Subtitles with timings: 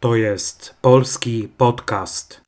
[0.00, 2.40] To jest polski podcast.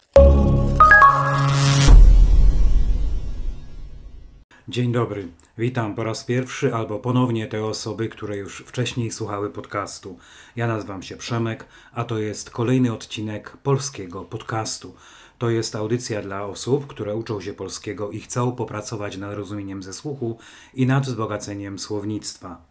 [4.68, 5.28] Dzień dobry.
[5.58, 10.18] Witam po raz pierwszy albo ponownie te osoby, które już wcześniej słuchały podcastu.
[10.56, 14.94] Ja nazywam się Przemek, a to jest kolejny odcinek polskiego podcastu.
[15.38, 19.92] To jest audycja dla osób, które uczą się polskiego i chcą popracować nad rozumieniem ze
[19.92, 20.38] słuchu
[20.74, 22.62] i nad wzbogaceniem słownictwa.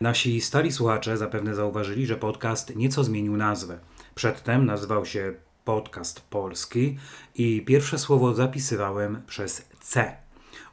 [0.00, 3.78] Nasi stali słuchacze zapewne zauważyli, że podcast nieco zmienił nazwę.
[4.18, 6.98] Przedtem nazywał się Podcast Polski
[7.34, 10.16] i pierwsze słowo zapisywałem przez C.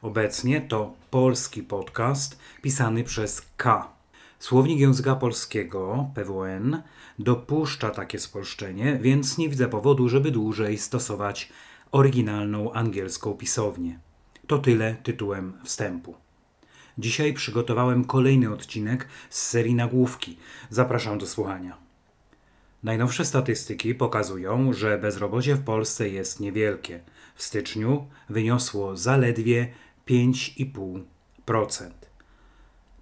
[0.02, 3.88] Obecnie to polski podcast pisany przez K.
[4.38, 6.82] Słownik języka polskiego, PWN,
[7.18, 11.52] dopuszcza takie spolszczenie, więc nie widzę powodu, żeby dłużej stosować
[11.92, 13.98] oryginalną angielską pisownię.
[14.46, 16.14] To tyle tytułem wstępu.
[16.98, 20.36] Dzisiaj przygotowałem kolejny odcinek z serii nagłówki.
[20.70, 21.85] Zapraszam do słuchania.
[22.86, 27.00] Najnowsze statystyki pokazują, że bezrobocie w Polsce jest niewielkie.
[27.34, 29.72] W styczniu wyniosło zaledwie
[30.08, 31.90] 5,5%.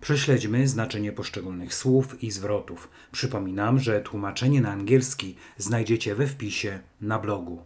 [0.01, 2.89] Prześledźmy znaczenie poszczególnych słów i zwrotów.
[3.13, 7.63] Przypominam, że tłumaczenie na angielski znajdziecie we wpisie na blogu.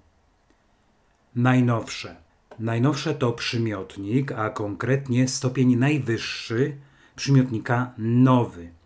[1.37, 2.17] Najnowsze.
[2.59, 6.77] Najnowsze to przymiotnik, a konkretnie stopień najwyższy
[7.17, 8.78] przymiotnika nowy.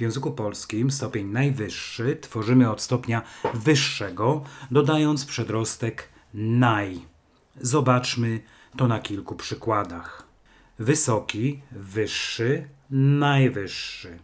[0.00, 3.22] W języku polskim stopień najwyższy tworzymy od stopnia
[3.54, 7.00] wyższego, dodając przedrostek naj.
[7.60, 8.40] Zobaczmy
[8.76, 10.26] to na kilku przykładach.
[10.78, 14.18] Wysoki, wyższy, najwyższy.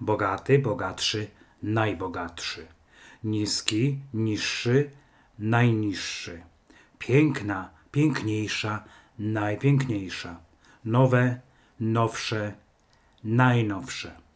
[0.00, 1.26] Bogaty, bogatszy,
[1.62, 2.66] najbogatszy.
[3.24, 4.90] Niski, niższy,
[5.38, 6.42] najniższy.
[6.98, 8.84] Piękna, piękniejsza,
[9.18, 10.40] najpiękniejsza.
[10.84, 11.40] Nowe,
[11.80, 12.52] nowsze,
[13.24, 14.29] najnowsze.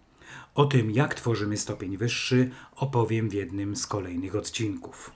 [0.54, 5.10] O tym, jak tworzymy stopień wyższy, opowiem w jednym z kolejnych odcinków.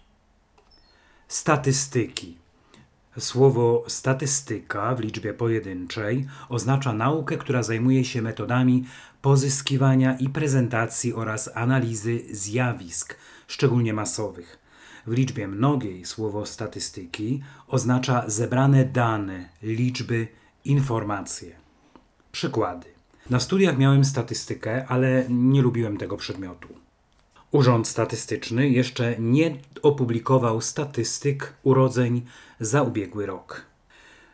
[1.28, 2.38] Statystyki.
[3.18, 8.84] Słowo statystyka w liczbie pojedynczej oznacza naukę, która zajmuje się metodami
[9.22, 14.58] pozyskiwania i prezentacji oraz analizy zjawisk, szczególnie masowych.
[15.06, 20.28] W liczbie mnogiej słowo statystyki oznacza zebrane dane, liczby,
[20.64, 21.56] informacje.
[22.32, 22.97] Przykłady.
[23.30, 26.68] Na studiach miałem statystykę, ale nie lubiłem tego przedmiotu.
[27.50, 32.22] Urząd Statystyczny jeszcze nie opublikował statystyk urodzeń
[32.60, 33.62] za ubiegły rok.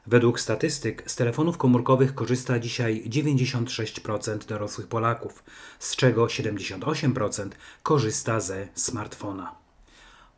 [0.07, 5.45] Według statystyk z telefonów komórkowych korzysta dzisiaj 96% dorosłych Polaków,
[5.79, 7.49] z czego 78%
[7.83, 9.55] korzysta ze smartfona.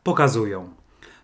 [0.03, 0.73] Pokazują.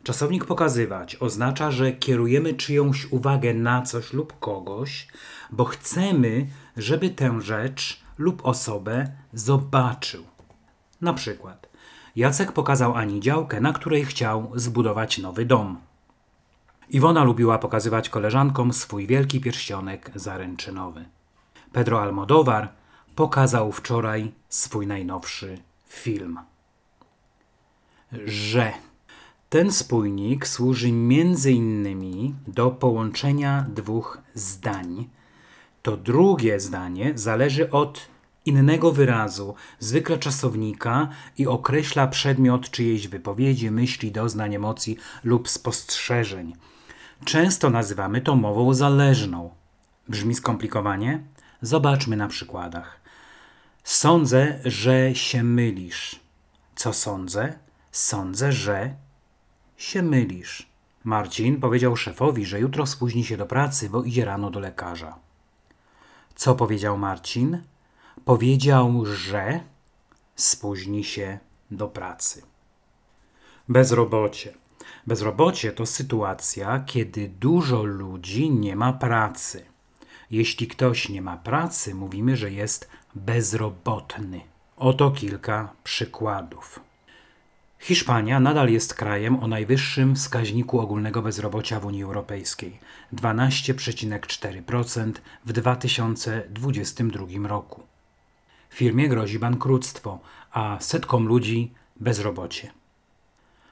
[0.03, 5.07] Czasownik pokazywać oznacza, że kierujemy czyjąś uwagę na coś lub kogoś,
[5.51, 6.47] bo chcemy,
[6.77, 10.23] żeby tę rzecz lub osobę zobaczył.
[11.01, 11.69] Na przykład,
[12.15, 15.77] Jacek pokazał Ani działkę, na której chciał zbudować nowy dom.
[16.89, 21.05] Iwona lubiła pokazywać koleżankom swój wielki pierścionek zaręczynowy.
[21.71, 22.69] Pedro Almodóvar
[23.15, 26.39] pokazał wczoraj swój najnowszy film.
[28.25, 28.73] Że
[29.53, 35.09] ten spójnik służy między innymi do połączenia dwóch zdań.
[35.81, 38.07] To drugie zdanie zależy od
[38.45, 46.53] innego wyrazu, zwykle czasownika, i określa przedmiot czyjejś wypowiedzi, myśli, doznań, emocji lub spostrzeżeń.
[47.25, 49.49] Często nazywamy to mową zależną.
[50.09, 51.23] Brzmi skomplikowanie?
[51.61, 53.01] Zobaczmy na przykładach.
[53.83, 56.19] Sądzę, że się mylisz.
[56.75, 57.53] Co sądzę?
[57.91, 59.03] Sądzę, że
[59.83, 60.69] się mylisz.
[61.03, 65.15] Marcin powiedział szefowi, że jutro spóźni się do pracy, bo idzie rano do lekarza.
[66.35, 67.63] Co powiedział Marcin?
[68.25, 69.59] Powiedział, że
[70.35, 71.39] spóźni się
[71.71, 72.41] do pracy.
[73.69, 74.53] Bezrobocie.
[75.07, 79.65] Bezrobocie to sytuacja, kiedy dużo ludzi nie ma pracy.
[80.31, 84.41] Jeśli ktoś nie ma pracy, mówimy, że jest bezrobotny.
[84.77, 86.79] Oto kilka przykładów.
[87.83, 92.79] Hiszpania nadal jest krajem o najwyższym wskaźniku ogólnego bezrobocia w Unii Europejskiej
[93.13, 95.11] 12,4%
[95.45, 97.83] w 2022 roku.
[98.69, 100.19] Firmie grozi bankructwo,
[100.51, 102.71] a setkom ludzi bezrobocie.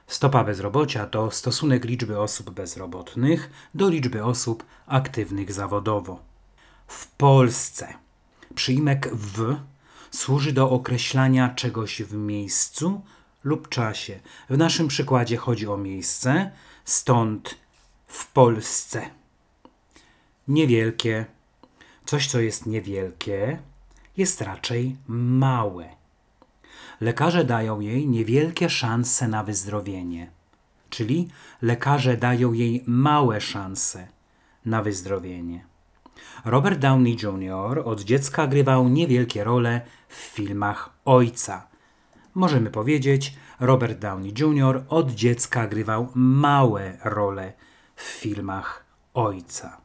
[0.06, 6.22] Stopa bezrobocia to stosunek liczby osób bezrobotnych do liczby osób aktywnych zawodowo.
[6.86, 7.94] W Polsce
[8.54, 9.56] przyjmek w
[10.10, 13.02] służy do określania czegoś w miejscu
[13.44, 14.20] lub czasie.
[14.50, 16.50] W naszym przykładzie chodzi o miejsce,
[16.84, 17.54] stąd
[18.06, 19.10] w Polsce.
[20.48, 21.26] Niewielkie.
[22.04, 23.58] Coś, co jest niewielkie,
[24.16, 25.88] jest raczej małe.
[27.00, 30.30] lekarze dają jej niewielkie szanse na wyzdrowienie.
[30.90, 31.28] Czyli
[31.62, 34.08] lekarze dają jej małe szanse
[34.64, 35.64] na wyzdrowienie.
[36.44, 37.82] Robert Downey Jr.
[37.84, 41.71] od dziecka grywał niewielkie role w filmach ojca.
[42.34, 44.84] Możemy powiedzieć, Robert Downey Jr.
[44.88, 47.52] od dziecka grywał małe role
[47.96, 48.84] w filmach
[49.14, 49.80] ojca.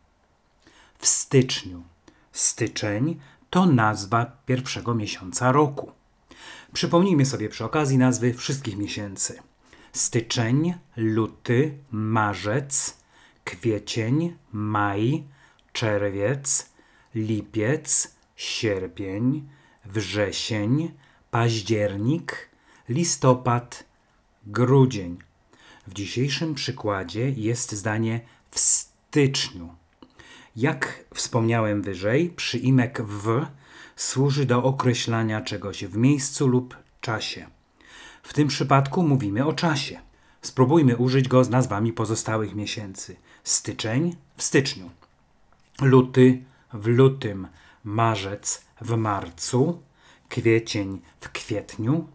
[0.98, 1.84] W styczniu.
[2.32, 5.92] Styczeń to nazwa pierwszego miesiąca roku.
[6.74, 9.40] Przypomnijmy sobie przy okazji nazwy wszystkich miesięcy:
[9.94, 12.98] styczeń, luty, marzec,
[13.44, 15.24] kwiecień, maj,
[15.74, 16.70] czerwiec,
[17.16, 19.50] lipiec, sierpień,
[19.86, 20.92] wrzesień,
[21.32, 22.50] październik,
[22.90, 23.84] listopad,
[24.48, 25.18] grudzień.
[25.88, 28.20] W dzisiejszym przykładzie jest zdanie
[28.52, 29.76] w styczniu.
[30.56, 33.46] Jak wspomniałem wyżej, przyimek w
[33.96, 37.48] służy do określania czegoś w miejscu lub czasie.
[38.24, 40.00] W tym przypadku mówimy o czasie.
[40.42, 43.16] Spróbujmy użyć go z nazwami pozostałych miesięcy.
[43.44, 44.90] Styczeń w styczniu,
[45.82, 46.44] luty
[46.74, 47.48] w lutym,
[47.84, 49.82] marzec w marcu,
[50.30, 52.08] kwiecień w kwietniu,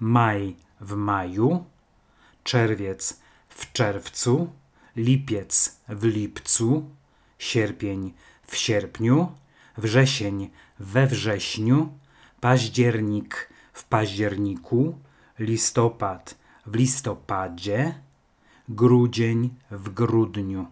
[0.00, 1.64] maj w maju,
[2.44, 4.52] czerwiec w czerwcu,
[4.96, 6.90] lipiec w lipcu,
[7.38, 8.14] sierpień
[8.46, 9.32] w sierpniu,
[9.76, 11.92] wrzesień we wrześniu,
[12.40, 14.98] październik w październiku,
[15.38, 17.94] listopad w listopadzie,
[18.68, 20.66] grudzień w grudniu.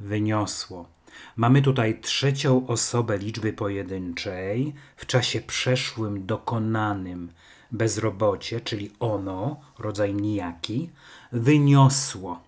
[0.00, 0.86] Wyniosło.
[1.36, 7.32] Mamy tutaj trzecią osobę liczby pojedynczej w czasie przeszłym dokonanym
[7.72, 10.90] bezrobocie, czyli ono, rodzaj nijaki,
[11.32, 12.40] wyniosło.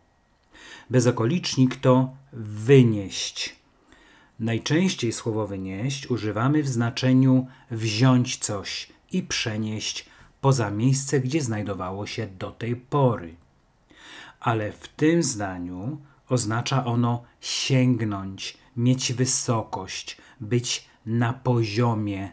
[0.91, 3.57] Bezokolicznik to wynieść.
[4.41, 10.07] Najczęściej słowo wynieść używamy w znaczeniu wziąć coś i przenieść
[10.41, 13.35] poza miejsce, gdzie znajdowało się do tej pory.
[14.41, 15.99] Ale w tym zdaniu
[16.33, 22.33] oznacza ono sięgnąć, mieć wysokość, być na poziomie.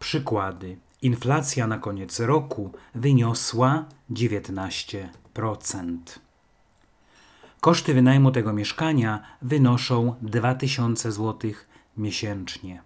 [0.00, 0.76] Przykłady.
[1.02, 5.98] Inflacja na koniec roku wyniosła 19%.
[7.60, 11.50] Koszty wynajmu tego mieszkania wynoszą 2000 zł
[11.96, 12.82] miesięcznie.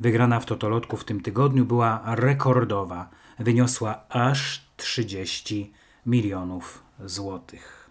[0.00, 3.08] Wygrana w Totolotku w tym tygodniu była rekordowa.
[3.38, 5.72] Wyniosła aż 30
[6.06, 7.90] milionów złotych.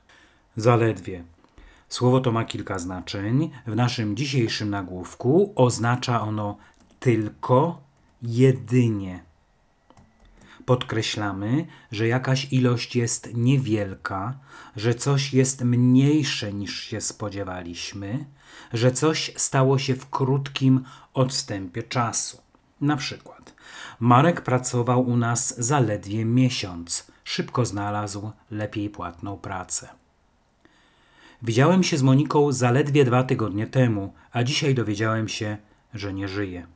[0.56, 1.24] Zaledwie.
[1.90, 3.52] Słowo to ma kilka znaczeń.
[3.68, 6.58] W naszym dzisiejszym nagłówku oznacza ono
[7.00, 7.82] tylko,
[8.22, 9.24] jedynie.
[10.66, 14.40] Podkreślamy, że jakaś ilość jest niewielka,
[14.76, 18.26] że coś jest mniejsze niż się spodziewaliśmy,
[18.74, 20.84] że coś stało się w krótkim
[21.14, 22.42] odstępie czasu.
[22.82, 23.54] Na przykład,
[24.00, 30.05] Marek pracował u nas zaledwie miesiąc, szybko znalazł lepiej płatną pracę.
[31.42, 35.58] Widziałem się z Moniką zaledwie dwa tygodnie temu, a dzisiaj dowiedziałem się,
[35.94, 36.68] że nie żyje.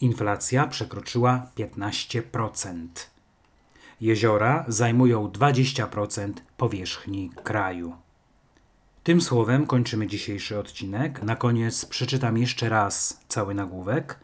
[0.01, 2.87] Inflacja przekroczyła 15%.
[4.01, 7.97] Jeziora zajmują 20% powierzchni kraju.
[9.07, 11.23] Tym słowem kończymy dzisiejszy odcinek.
[11.23, 14.21] Na koniec przeczytam jeszcze raz cały nagłówek.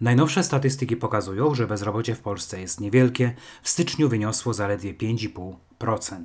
[0.00, 3.34] Najnowsze statystyki pokazują, że bezrobocie w Polsce jest niewielkie.
[3.62, 6.22] W styczniu wyniosło zaledwie 5,5%.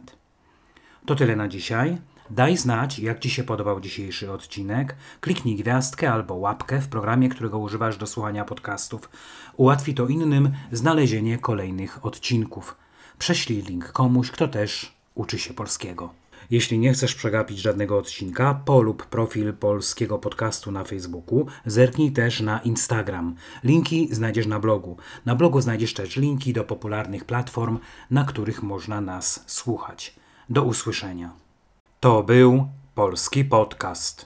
[1.05, 1.97] To tyle na dzisiaj.
[2.29, 4.95] Daj znać, jak Ci się podobał dzisiejszy odcinek.
[5.21, 9.09] Kliknij gwiazdkę albo łapkę w programie, którego używasz do słuchania podcastów.
[9.57, 12.75] Ułatwi to innym znalezienie kolejnych odcinków.
[13.19, 16.22] Prześlij link komuś, kto też uczy się polskiego.
[16.53, 22.59] Jeśli nie chcesz przegapić żadnego odcinka, polub profil polskiego podcastu na Facebooku, zerknij też na
[22.59, 23.35] Instagram.
[23.63, 24.97] Linki znajdziesz na blogu.
[25.25, 27.79] Na blogu znajdziesz też linki do popularnych platform,
[28.11, 30.15] na których można nas słuchać.
[30.49, 31.33] Do usłyszenia.
[31.99, 34.25] To był polski podcast.